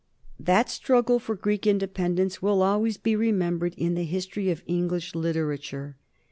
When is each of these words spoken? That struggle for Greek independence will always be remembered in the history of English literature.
That 0.39 0.67
struggle 0.71 1.19
for 1.19 1.35
Greek 1.35 1.67
independence 1.67 2.41
will 2.41 2.63
always 2.63 2.97
be 2.97 3.15
remembered 3.15 3.75
in 3.77 3.93
the 3.93 4.03
history 4.03 4.49
of 4.49 4.63
English 4.65 5.13
literature. 5.13 5.95